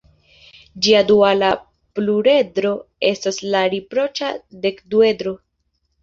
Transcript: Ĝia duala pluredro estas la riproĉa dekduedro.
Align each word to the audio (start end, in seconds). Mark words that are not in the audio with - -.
Ĝia 0.85 1.01
duala 1.09 1.49
pluredro 1.99 2.71
estas 3.09 3.37
la 3.55 3.61
riproĉa 3.75 4.31
dekduedro. 4.65 5.35